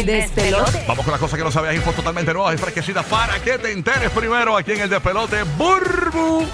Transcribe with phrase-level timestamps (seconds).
[0.00, 0.84] El despelote.
[0.86, 3.72] Vamos con las cosas que no sabías, infos totalmente nuevas y fresquecitas para que te
[3.72, 5.42] enteres primero aquí en el despelote.
[5.56, 6.44] Burbu.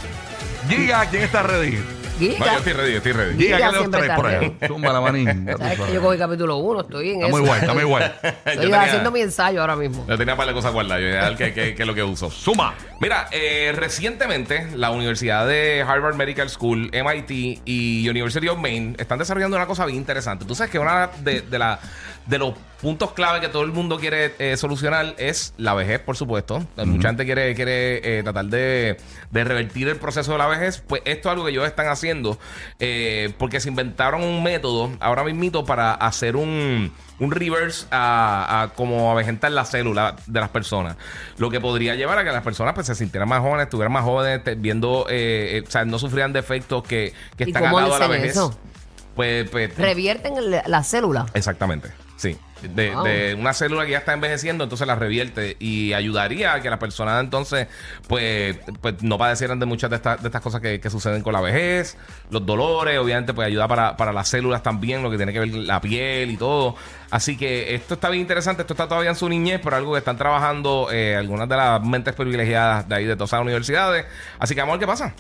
[0.68, 1.72] Giga, ¿quién está ready?
[1.72, 2.56] No, yo Giga.
[2.58, 3.36] estoy ready, estoy ready.
[3.36, 4.68] Giga, Giga ¿qué los siempre traes está por ahí?
[4.68, 5.46] Zumba la manín.
[5.46, 5.94] Ya tú ¿Sabes que sabes.
[5.94, 6.80] yo cogí capítulo 1?
[6.82, 7.36] Estoy en Está eso.
[7.38, 8.02] muy guay, está muy guay.
[8.22, 10.06] Yo Estoy tenía- haciendo mi ensayo ahora mismo.
[10.08, 11.86] Yo tenía un par de cosas guardadas, yo dije, a ver qué, qué- qué es
[11.88, 12.30] lo que uso.
[12.30, 12.74] Suma.
[13.00, 19.18] Mira, eh, recientemente la Universidad de Harvard Medical School, MIT y University of Maine están
[19.18, 20.44] desarrollando una cosa bien interesante.
[20.44, 21.80] Tú sabes que una de, de la-
[22.26, 26.16] de los puntos clave que todo el mundo quiere eh, solucionar es la vejez, por
[26.16, 26.66] supuesto.
[26.84, 28.98] Mucha gente quiere, quiere eh, tratar de,
[29.30, 30.82] de revertir el proceso de la vejez.
[30.86, 32.38] Pues esto es algo que ellos están haciendo
[32.80, 38.68] eh, porque se inventaron un método ahora mismito para hacer un, un reverse a, a
[38.74, 40.96] como avejentar la célula de las personas.
[41.38, 44.02] Lo que podría llevar a que las personas pues, se sintieran más jóvenes, estuvieran más
[44.04, 47.78] jóvenes, viendo, eh, eh, o sea, no sufrían de efectos que, que ¿Y están cómo
[47.78, 48.30] atados a la hacen vejez.
[48.32, 48.58] eso?
[49.14, 50.34] Pues, pues Revierten
[50.66, 51.26] la célula.
[51.34, 51.90] Exactamente,
[52.22, 52.38] sí.
[52.62, 53.02] De, Wow.
[53.02, 56.78] de una célula que ya está envejeciendo, entonces la revierte y ayudaría a que las
[56.78, 57.66] personas entonces,
[58.06, 61.32] pues, pues no padecieran de muchas de, estas de estas cosas que, que suceden con
[61.32, 61.96] la vejez,
[62.30, 65.48] los dolores, obviamente, pues ayuda para, para las células también, lo que tiene que ver
[65.48, 66.76] la piel y todo.
[67.10, 69.98] Así que esto está bien interesante, esto está todavía en su niñez, pero algo que
[69.98, 74.06] están trabajando eh, algunas de las mentes privilegiadas de ahí, de todas las universidades.
[74.38, 75.14] Así que vamos a ver qué pasa.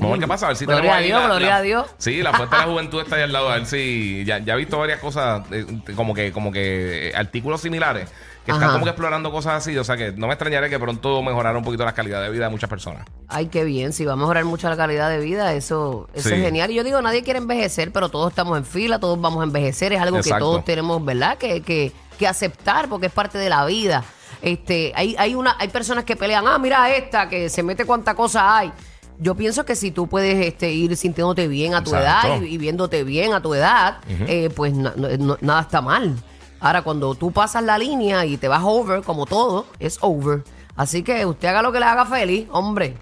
[0.00, 1.56] Vamos a ver qué pasa, a ver si Gloria tenemos ahí Dios, la- gloria la-
[1.56, 1.86] a Dios.
[1.98, 3.48] Sí, la fuente de la juventud está ahí al lado.
[3.50, 4.24] A ver si.
[4.24, 8.08] Ya, ya he visto varias cosas, eh, como que, como que eh, artículos similares
[8.44, 8.72] que están Ajá.
[8.74, 9.76] como que explorando cosas así.
[9.76, 12.44] O sea que no me extrañaría que pronto mejorara un poquito la calidad de vida
[12.44, 13.04] de muchas personas.
[13.28, 13.92] Ay, qué bien.
[13.92, 16.34] Si va a mejorar mucho la calidad de vida, eso, eso Sí.
[16.36, 16.70] es genial.
[16.70, 19.92] Y yo digo, nadie quiere envejecer, pero todos estamos en fila, todos vamos a envejecer.
[19.92, 20.34] Es algo Exacto.
[20.36, 21.36] que todos tenemos, ¿verdad?
[21.38, 24.04] Que, que, que aceptar porque es parte de la vida.
[24.42, 28.14] Este, hay, hay, una, hay personas que pelean, ah, mira esta, que se mete cuánta
[28.14, 28.70] cosa hay.
[29.18, 32.28] Yo pienso que si tú puedes este, ir sintiéndote bien a tu Exacto.
[32.34, 35.80] edad y, y viéndote bien a tu edad, eh, pues na- no- no- nada está
[35.80, 36.16] mal.
[36.60, 40.42] Ahora, cuando tú pasas la línea y te vas over, como todo, es over.
[40.74, 42.94] Así que usted haga lo que le haga feliz, hombre.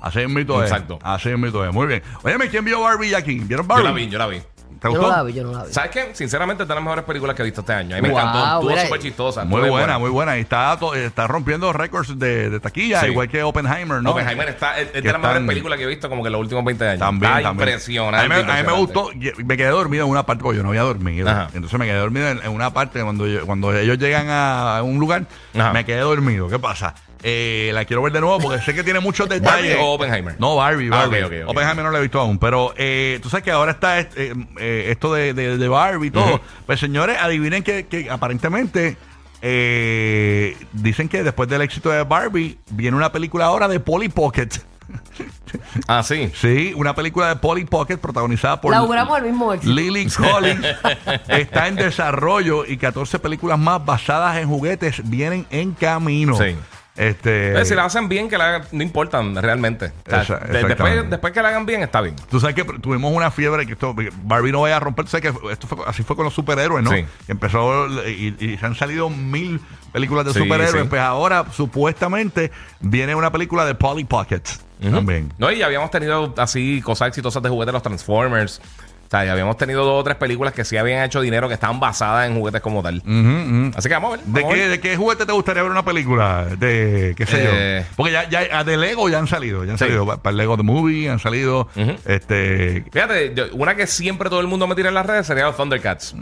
[0.00, 0.70] Así es mito es.
[0.70, 0.98] Exacto.
[1.02, 1.72] Así es mito es.
[1.72, 2.02] Muy bien.
[2.22, 3.38] Óyeme, ¿quién vio Barbie aquí?
[3.40, 3.84] ¿Vieron Yo Barbie?
[3.84, 4.38] la vi, yo la vi.
[4.80, 5.08] ¿Te Yo gustó?
[5.10, 5.72] no la vi, yo no la vi.
[5.72, 6.10] ¿Sabes qué?
[6.14, 7.96] Sinceramente, es de las mejores películas que he visto este año.
[7.96, 8.38] A mí me Wow, encantó.
[8.44, 9.44] Estuvo mira, súper chistosa.
[9.44, 10.36] Muy estuvo buena, muy buena.
[10.36, 13.06] Y está, to- está rompiendo récords de, de taquilla, Sí.
[13.06, 14.10] igual que Oppenheimer, ¿no?
[14.10, 16.26] Oppenheimer está, es, es de Que las mejores están- películas que he visto como que
[16.28, 16.98] en los últimos 20 años.
[17.00, 17.68] También, está también.
[17.70, 18.18] impresionante.
[18.18, 18.92] A mí, me, a mí me impresionante.
[18.92, 21.28] gustó, y- me quedé dormido en una parte porque yo no había dormido.
[21.28, 21.48] Ajá.
[21.54, 24.98] Entonces me quedé dormido en, en una parte cuando, yo- cuando ellos llegan a un
[24.98, 25.24] lugar,
[25.58, 25.72] Ajá.
[25.72, 26.48] me quedé dormido.
[26.50, 26.94] ¿Qué pasa?
[27.28, 29.76] Eh, la quiero ver de nuevo porque sé que tiene muchos ¿Barbie detalles.
[29.80, 30.36] o Oppenheimer?
[30.38, 31.22] No, Barbie, Ah, Barbie.
[31.22, 31.50] ok, ok, ok.
[31.50, 32.38] Oppenheimer no la he visto aún.
[32.38, 36.10] Pero eh, tú sabes que ahora está este, eh, esto de, de- de Barbie y
[36.12, 36.34] todo.
[36.36, 36.40] Ujú.
[36.66, 38.96] Pues señores, adivinen que, que aparentemente
[39.42, 44.48] eh, dicen que después del éxito de Barbie viene una película ahora de Polly Pocket.
[45.88, 46.30] Ah, sí.
[46.34, 48.94] Sí, una película de Polly Pocket protagonizada por el mismo.
[49.64, 50.66] Lily Collins.
[51.28, 56.36] está en desarrollo y 14 películas más basadas en juguetes vienen en camino.
[56.36, 56.54] Sí.
[56.96, 59.92] Este, si la hacen bien, que la hagan, no importan realmente.
[60.06, 60.68] O sea, Esa- de- exactamente.
[60.68, 62.16] después, después que la hagan bien, está bien.
[62.30, 65.06] Tú sabes que tuvimos una fiebre que esto, Barbie no vaya a romper.
[65.08, 66.90] Sabes que esto fue, así fue con los superhéroes, ¿no?
[66.92, 67.04] Sí.
[67.28, 69.60] Empezó y, y se han salido mil
[69.92, 70.82] películas de Sí, superhéroes.
[70.84, 70.88] sí.
[70.88, 74.42] Pues ahora, supuestamente, viene una película de Polly Pocket
[74.90, 75.32] también.
[75.38, 78.60] No, y ya habíamos tenido así cosas exitosas de juguetes, los Transformers.
[79.06, 81.54] O sea, ya habíamos tenido dos o tres películas que sí habían hecho dinero, que
[81.54, 82.96] estaban basadas en juguetes como tal.
[83.76, 84.26] Así que vamos a ver.
[84.26, 84.70] ¿De a qué, ver.
[84.70, 86.44] ¿De qué juguete te gustaría ver una película?
[86.58, 87.84] De qué sé Eh.
[87.86, 87.92] yo.
[87.96, 89.64] Porque ya, ya ah, de Lego ya han salido.
[89.64, 89.84] Ya han Sí.
[89.84, 91.68] salido para el Lego The Movie, han salido.
[92.04, 92.84] Este.
[92.92, 95.56] Fíjate, yo- una que siempre todo el mundo me tira en las redes sería los
[95.56, 96.14] Thundercats.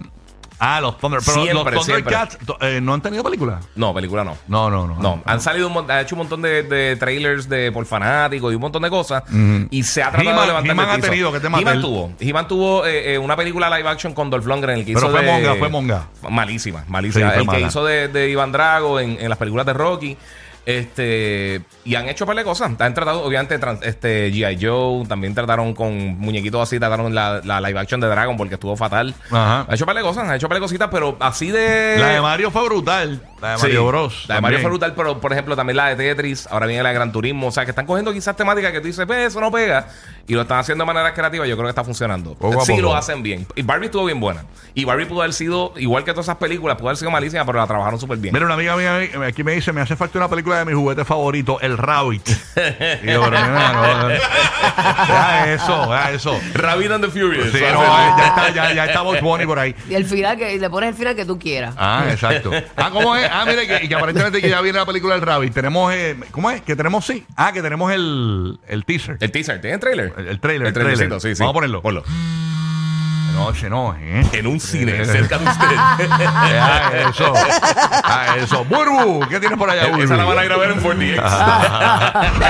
[0.59, 1.21] Ah, los Thunder.
[1.25, 3.61] Pero Siempre, los Thundercats eh, no han tenido película.
[3.75, 4.37] No, película no.
[4.49, 4.95] No, no, no.
[5.01, 8.53] No, han salido un mon- ha hecho un montón de, de trailers de por fanáticos
[8.53, 9.25] y un montón de cosas.
[9.71, 11.11] Y se ha tratado He-Man- de levantar He-Man del ha piso.
[11.11, 11.81] tenido, que te He-Man maté.
[11.81, 12.13] tuvo.
[12.21, 15.17] He-Man tuvo eh, eh, una película live action con Dolph Lundgren, el que Pero hizo
[15.17, 15.33] fue de...
[15.33, 16.07] monga, fue monga.
[16.31, 17.27] Malísima, malísima.
[17.27, 17.67] Sí, fue el que mala.
[17.67, 20.17] hizo de, de Iván Drago en, en las películas de Rocky.
[20.67, 22.71] Este, y han hecho un par de cosas.
[22.79, 24.59] Han tratado, obviamente, este G.I.
[24.65, 25.07] Joe.
[25.07, 26.79] También trataron con muñequitos así.
[26.79, 29.15] Trataron la, la live action de Dragon porque estuvo fatal.
[29.31, 29.67] Ajá.
[29.69, 31.97] Han hecho un par de cosas, han hecho un par de cositas, pero así de.
[31.99, 33.21] La de Mario fue brutal.
[33.45, 34.25] La de Sí, Mario Bros.
[34.29, 36.89] La de Mario fue brutal, pero por ejemplo también la de Tetris, ahora viene la
[36.89, 37.49] de Gran Turismo.
[37.49, 39.87] O sea, que están cogiendo quizás temáticas que tú dices, "Pues, eso no pega.
[40.27, 41.47] Y lo están haciendo de manera creativa.
[41.47, 42.35] Yo creo que está funcionando.
[42.35, 42.83] Poco sí, poco.
[42.83, 43.47] lo hacen bien.
[43.57, 44.45] Y Barbie estuvo bien buena.
[44.73, 47.59] Y Barbie pudo haber sido, igual que todas esas películas, pudo haber sido malísima, pero
[47.59, 48.33] la trabajaron súper bien.
[48.33, 51.05] Mira, una amiga mía aquí me dice, me hace falta una película de mi juguete
[51.05, 52.27] favorito, El Rabbit.
[52.29, 54.09] y yo, pero no, no.
[55.09, 56.41] Ya eso, ya eso.
[56.55, 57.53] Rabbit and the Furious.
[57.53, 59.75] Sí, no, ya está, ya, ya está Bunny por ahí.
[59.89, 61.75] Y el final, que le pones el final que tú quieras.
[61.77, 62.51] Ah, exacto.
[62.77, 63.29] Ah, ¿cómo es?
[63.35, 65.53] Ah, mire, que, que aparentemente que ya viene la película del Rabbit.
[65.53, 66.63] Tenemos, eh, ¿cómo es?
[66.63, 67.25] Que tenemos, sí.
[67.37, 69.17] Ah, que tenemos el, el teaser.
[69.21, 70.15] El teaser, ¿tiene trailer?
[70.17, 71.21] El, el trailer, El el trailer.
[71.21, 71.41] sí, sí.
[71.41, 71.83] Vamos a ponerlo.
[71.83, 72.05] Ponlo.
[73.35, 74.25] No, no, ¿eh?
[74.33, 75.67] En un cine Eh, cerca de usted.
[75.77, 77.33] Ah, eso.
[78.05, 78.65] Ah, eso.
[78.65, 80.03] Burbu, ¿qué tienes por allá, Burbu?
[80.05, 81.21] Esa la van a ir a ver en 4DX.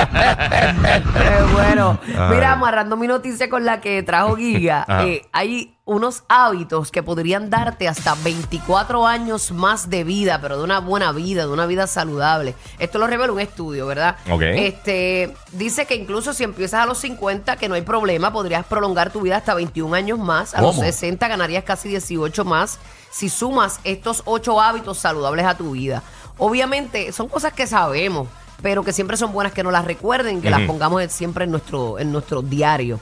[1.13, 1.99] Qué bueno.
[2.29, 7.51] Mira, amarrando mi noticia con la que trajo Giga, eh, hay unos hábitos que podrían
[7.51, 11.85] darte hasta 24 años más de vida, pero de una buena vida, de una vida
[11.85, 12.55] saludable.
[12.79, 14.17] Esto lo revela un estudio, ¿verdad?
[14.31, 14.41] Ok.
[14.41, 19.11] Este, dice que incluso si empiezas a los 50, que no hay problema, podrías prolongar
[19.11, 20.55] tu vida hasta 21 años más.
[20.55, 20.83] A los ¿Cómo?
[20.83, 22.79] 60 ganarías casi 18 más
[23.11, 26.01] si sumas estos 8 hábitos saludables a tu vida.
[26.39, 28.27] Obviamente, son cosas que sabemos,
[28.61, 31.99] pero que siempre son buenas que nos las recuerden, que las pongamos siempre en nuestro,
[31.99, 32.99] en nuestro diario.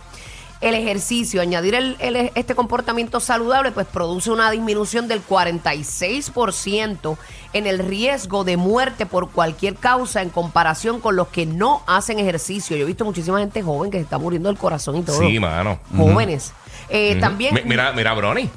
[0.64, 7.18] El ejercicio, añadir el- el- este comportamiento saludable, pues produce una disminución del 46%
[7.54, 12.20] en el riesgo de muerte por cualquier causa en comparación con los que no hacen
[12.20, 12.76] ejercicio.
[12.78, 15.20] Yo he visto muchísima gente joven que se está muriendo del corazón y todo.
[15.20, 15.80] Sí, mano.
[15.96, 16.54] Jóvenes.
[16.90, 17.18] Eh.
[17.20, 17.54] También.
[17.56, 18.50] Mi- Mira, mira a Bronny.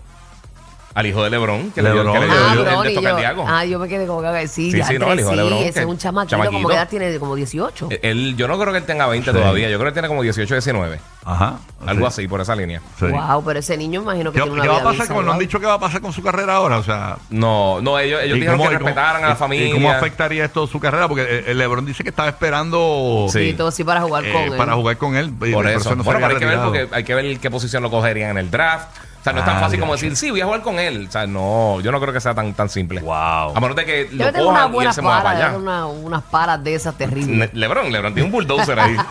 [0.97, 2.15] Al hijo de Lebron, que le dio, Lebron.
[2.15, 4.23] que le dio Ah, el- el Brony, de esto yo, ah, yo me quedé como
[4.23, 6.31] que sí, Sí, ya sí, no, el hijo de sí, LeBron, ese es un chamaquito,
[6.31, 6.53] chamaquito.
[6.57, 7.89] como que edad tiene como 18.
[7.91, 9.37] Eh, Él, yo no creo que él tenga 20 Sí.
[9.37, 9.69] todavía.
[9.69, 10.99] Yo creo que él tiene como 18, 19.
[11.27, 11.59] Ajá.
[11.87, 12.23] Algo Sí.
[12.23, 12.81] así, por esa línea.
[12.99, 13.07] Sí.
[13.09, 15.33] Wow, pero ese niño imagino que ¿Qué, tiene una qué va a pasar con, no
[15.33, 16.79] han dicho qué va a pasar con su carrera ahora?
[16.79, 19.37] O sea, No, no, ellos, ellos ¿y dijeron cómo- que y cómo- respetaran a la
[19.37, 19.69] familia.
[19.69, 21.09] ¿Y cómo afectaría esto su carrera?
[21.09, 23.51] Porque eh, el LeBron dice que estaba esperando Sí.
[23.51, 24.57] Sí, todo sí para jugar eh, con él.
[24.57, 25.31] para jugar con él.
[25.31, 25.95] Por eso.
[25.97, 28.89] bueno, hay que ver porque hay que ver qué posición lo cogerían en el draft.
[29.27, 31.07] O sea, no es tan Ah, fácil como decir, sí, voy a jugar con él.
[31.09, 33.01] O sea, no, yo no creo que sea tan, tan simple.
[33.01, 33.13] Wow.
[33.57, 35.49] A menos de que lo tener unas cojan y él buenas se mueva para debe
[35.49, 35.59] allá.
[35.59, 37.37] una- unas palas de esas terribles.
[37.37, 38.95] Ne- Lebron, Lebron tiene un bulldozer ahí.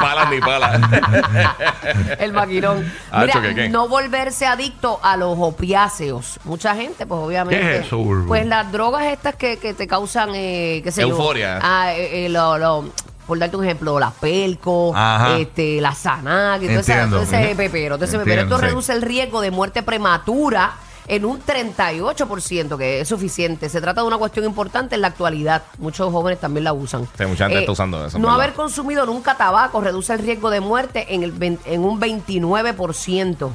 [0.00, 0.78] palas ni palas.
[2.18, 2.92] El maquinón.
[3.10, 3.68] Ah, Mira, choque, ¿qué?
[3.70, 6.38] no volverse adicto a los opiáceos.
[6.44, 7.58] Mucha gente, pues obviamente.
[7.60, 8.28] ¿Qué es eso, Burbu?
[8.28, 11.08] Pues las drogas estas que, que te causan, eh, qué sé yo.
[11.08, 11.58] Euforia.
[11.62, 12.84] Ah, eh, eh, lo- lo-
[13.30, 15.38] por darte un ejemplo, la pelco, Ajá.
[15.38, 17.16] este, la Sanac, y todo, esa- Entiendo.
[17.18, 17.56] todo ese Ujú.
[17.56, 17.94] pepero.
[17.94, 18.42] Entiendo, pepero.
[18.42, 18.62] Esto sí.
[18.64, 20.72] reduce el riesgo de muerte prematura
[21.06, 23.68] en un 38%, que es suficiente.
[23.68, 25.62] Se trata de una cuestión importante en la actualidad.
[25.78, 27.02] Muchos jóvenes también la usan.
[27.04, 28.42] Eh, Sí, mucha gente está usando eso, No ¿verdad?
[28.42, 33.50] haber consumido nunca tabaco reduce el riesgo de muerte en, el, vein- en un 29%.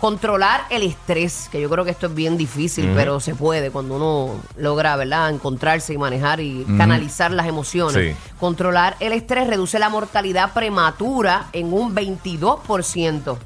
[0.00, 3.96] Controlar el estrés, que yo creo que esto es bien difícil, pero se puede cuando
[3.96, 8.14] uno logra, ¿verdad?, encontrarse y manejar y canalizar las emociones.
[8.14, 8.16] Sí.
[8.38, 13.38] Controlar el estrés reduce la mortalidad prematura en un 22%.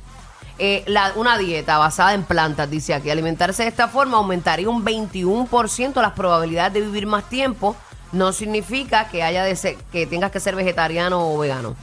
[0.61, 4.85] Eh, la- una dieta basada en plantas, dice aquí, alimentarse de esta forma aumentaría un
[4.85, 7.77] 21% las probabilidades de vivir más tiempo.
[8.11, 11.77] No significa que haya de ser- que tengas que ser vegetariano o vegano.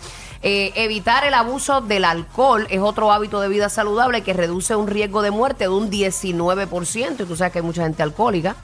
[0.48, 4.86] Eh, evitar el abuso del alcohol es otro hábito de vida saludable que reduce un
[4.86, 7.24] riesgo de muerte de un 19%.
[7.24, 8.56] Y tú sabes que hay mucha gente alcohólica.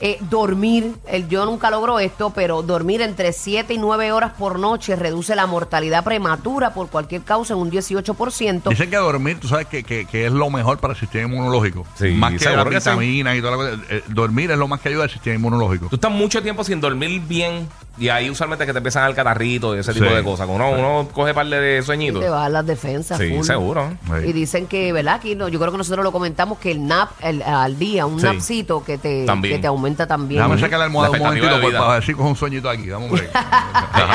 [0.00, 4.58] Eh, dormir, el, yo nunca logro esto, pero dormir entre 7 y 9 horas por
[4.58, 8.68] noche reduce la mortalidad prematura por cualquier causa en un 18%.
[8.70, 11.86] Dicen que dormir, tú sabes que, que- que es lo mejor para el sistema inmunológico.
[11.96, 12.90] Sí, más que las que sí.
[12.90, 13.82] vitaminas y toda la cosa.
[13.88, 15.86] Eh, dormir es lo más que ayuda al sistema inmunológico.
[15.88, 19.76] Tú estás mucho tiempo sin dormir bien y ahí usualmente que te empiezan al catarrito
[19.76, 20.14] y ese tipo Sí.
[20.14, 20.48] de cosas.
[20.50, 22.20] Uno, uno coge par de sueñitos.
[22.20, 23.16] te bajan las defensas.
[23.18, 23.44] Sí, full.
[23.44, 23.90] seguro.
[24.06, 24.28] Sí.
[24.28, 25.14] Y dicen que, ¿verdad?
[25.14, 28.18] Aquí no, yo creo que nosotros lo comentamos que el nap el- al día, un
[28.18, 28.26] Sí.
[28.26, 29.54] napcito que te, También.
[29.56, 30.40] que te aumenta también.
[30.42, 32.86] Déjame sacar la almohada La un momentito por- ver si cojo un sueñito aquí.
[32.86, 33.30] Dame un break.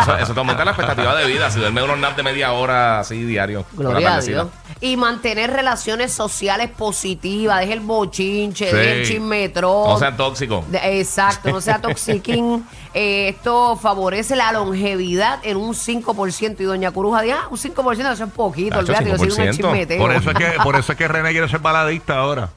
[0.01, 1.50] Eso, eso te aumenta la expectativa de vida.
[1.51, 3.66] Si duermes unos naps de media hora así diario.
[3.74, 4.21] Gloria a.
[4.21, 4.48] Dios.
[4.81, 7.60] Y mantener relaciones sociales positivas.
[7.60, 8.76] Deja el bochinche, Sí.
[8.76, 9.90] deja el chismetrón.
[9.90, 10.69] No sean tóxicos.
[10.71, 12.66] De- exacto, no sea toxiquín.
[12.94, 16.61] Eh, esto favorece la longevidad en un 5%.
[16.61, 18.80] Y Doña Coruja dice, ah, un 5%, eso es poquito.
[18.80, 19.52] Olvídate, yo soy un 5%.
[19.56, 19.99] chismeteo.
[19.99, 22.49] Por eso es que, por eso es que René quiere ser baladista ahora.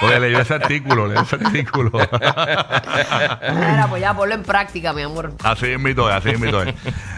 [0.00, 1.90] Porque leyó ese artículo, leyó ese artículo.
[1.92, 5.32] Mira, pues ya ponlo en práctica, mi amor.
[5.42, 6.64] así invito, así invito.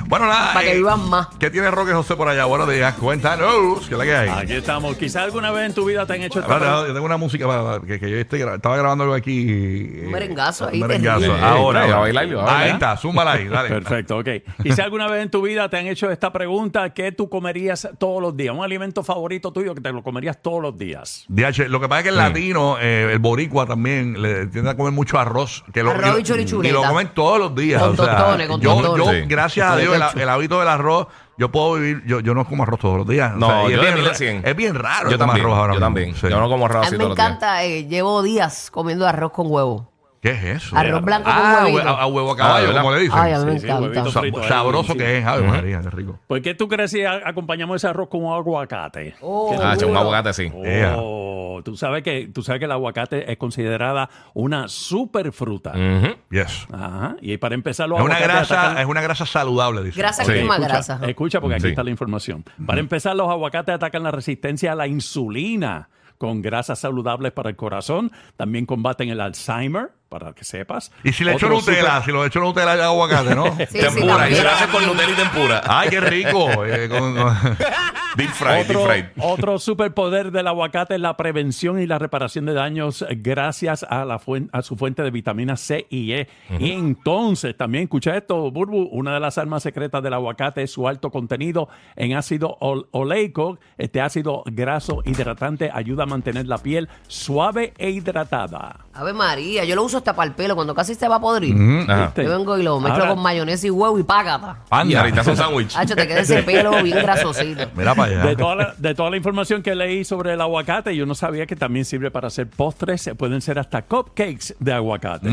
[0.06, 0.52] Bueno, nada.
[0.52, 1.28] Para que eh, vivan más.
[1.38, 2.44] ¿Qué tiene Roque José por allá?
[2.44, 3.86] Buenos días, cuéntanos.
[3.88, 4.28] ¿Qué es la que hay?
[4.28, 4.96] Aquí estamos.
[4.96, 6.88] Quizás alguna vez en tu vida te han hecho esta Espérate, pregunta.
[6.88, 9.46] yo tengo una música para, que, que yo estoy estaba grabando algo aquí.
[9.48, 11.32] eh, Un merengazo ahí, Un merengazo.
[11.34, 12.58] Ahora, ahora.
[12.58, 13.68] Ahí está, zúmbala ahí, dale.
[13.70, 14.28] Perfecto, ok.
[14.62, 18.20] Quizás alguna vez en tu vida te han hecho esta pregunta: ¿qué tú comerías todos
[18.22, 18.54] los días?
[18.54, 21.24] Un alimento favorito tuyo que te lo comerías todos los días.
[21.28, 24.76] DH, lo que pasa es que el latino, eh, el boricua también, le tiende a
[24.76, 25.64] comer mucho arroz.
[25.72, 26.68] Que Arroz y lo- chorichuleta.
[26.68, 27.80] y lo comen todos los días.
[27.82, 29.06] Con o sea, tostones, con yo, tostones.
[29.06, 29.20] yo, Sí.
[29.26, 31.06] gracias a Dios, el, hábito del arroz,
[31.38, 33.32] yo puedo vivir, yo, yo no como arroz todos los días.
[33.34, 34.42] O No, sea, y yo es, bien, mil a ra- cien.
[34.44, 35.46] es bien raro Yo tomar también.
[35.46, 35.86] arroz ahora Yo mismo.
[35.86, 36.14] también.
[36.14, 36.28] Sí.
[36.28, 37.28] Yo no como arroz A así mí me todos los días.
[37.28, 39.90] encanta, eh, llevo días comiendo arroz con huevo.
[40.24, 40.74] ¿Qué es eso?
[40.76, 41.82] Arroz blanco con ah, huevito.
[41.82, 42.80] hue- a, a huevo a caballo, Ah, ¿verdad?
[42.82, 43.18] como le dicen.
[43.20, 43.82] Ay, a mí me Sí, sí, encanta.
[43.82, 46.18] huevito Sa- frito ahí sabroso que es, Ave María, qué rico.
[46.26, 49.14] ¿Por qué tú crees si a- acompañamos ese arroz con aguacate?
[49.20, 50.50] Oh, ¿Qué Ah, un aguacate sí.
[50.96, 55.72] Oh, tú sabes que tú sabes que el aguacate es considerada una super fruta.
[55.72, 56.14] Ujú.
[56.30, 56.66] Yes.
[56.72, 57.16] Ajá.
[57.20, 59.98] Y para empezar, los Es una aguacates grasa, atacan- es una grasa saludable, dice.
[60.00, 60.32] Grasa Sí.
[60.32, 61.00] quema Escucha, grasa.
[61.06, 61.68] Escucha, porque aquí Sí.
[61.68, 62.44] está la información.
[62.66, 65.88] Para empezar, los aguacates atacan la resistencia a la insulina
[66.18, 68.12] con grasas saludables para el corazón.
[68.36, 70.92] También combaten el Alzheimer, para que sepas.
[71.02, 73.56] Y si le echo Otro Nutella, super- si lo echo Nutella y aguacate, ¿no?
[73.56, 74.30] Sí, sí, tempura.
[74.30, 75.62] y se hace con Nutella y tempura.
[75.66, 76.64] Ay, qué rico.
[76.64, 77.36] Eh, con- con-
[78.16, 79.04] Deep fried, Otro, deep fried.
[79.24, 84.18] otro superpoder del aguacate es la prevención y la reparación de daños gracias a, la
[84.20, 86.28] fuen- a su fuente de vitamina C y E.
[86.58, 90.86] Y entonces, también escucha esto, Burbu, una de las armas secretas del aguacate es su
[90.88, 93.58] alto contenido en ácido ol- oleico.
[93.78, 98.80] Este ácido graso hidratante ayuda a mantener la piel suave e hidratada.
[98.94, 101.54] Ave María, yo lo uso hasta para el pelo cuando casi se va a podrir.
[101.54, 102.24] ¿Viste?
[102.24, 104.58] Yo vengo y lo mezclo Ahora- con mayonesa y huevo y págata.
[104.70, 105.00] Y Anda.
[105.00, 105.76] ahorita hace un sándwich.
[105.76, 107.64] Hacho, te queda ese pelo bien grasosito.
[107.74, 108.26] Mira para.
[108.26, 111.46] De toda, la, de toda la información que leí sobre el aguacate, yo no sabía
[111.46, 113.10] que también sirve para hacer postres.
[113.16, 115.28] Pueden ser hasta cupcakes de aguacate.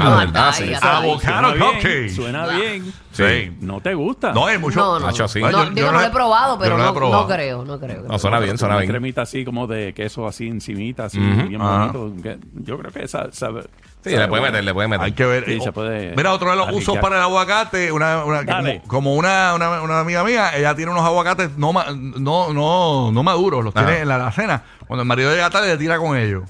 [0.00, 0.64] Ah, verdad, sí.
[0.64, 0.74] ay.
[0.80, 2.08] Avocado Suena bien, cupcake.
[2.10, 2.92] Suena bien.
[3.12, 3.56] Sí.
[3.60, 4.32] ¿No te gusta?
[4.32, 4.80] No, hay mucho.
[4.80, 5.06] No, no.
[5.06, 5.50] Nacho, no.
[5.50, 7.22] Yo- digo, yo no lo he he- probado, pero no lo he no, probado.
[7.22, 8.02] no creo, no creo.
[8.08, 8.90] No, suena bien, suena Una bien.
[8.90, 12.12] cremita así como de queso así encimita, así bien bonito.
[12.54, 13.64] Yo creo que esa sabe.
[14.04, 15.04] Sí, le puede meter, le puede meter.
[15.06, 15.44] Hay que ver.
[15.46, 16.90] Sí, se puede Mira, otro de los arriesgar.
[16.90, 18.80] usos para el aguacate, una, una- Dale.
[18.88, 23.12] como, como una, una, una amiga mía, ella tiene unos aguacates no, ma- no, no,
[23.12, 23.86] no maduros, los Ajá.
[23.86, 24.64] tiene en la alacena.
[24.88, 26.42] Cuando el marido llega tarde, le tira con ellos.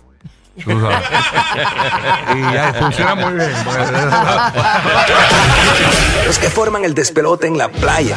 [0.64, 0.98] Tú sabes.
[2.36, 3.52] y ya funciona muy bien.
[6.26, 8.16] Los que forman el despelote en la playa.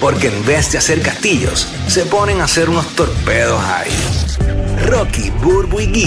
[0.00, 3.90] Porque en vez de hacer castillos, se ponen a hacer unos torpedos ahí.
[4.88, 5.92] Rocky, Burbu y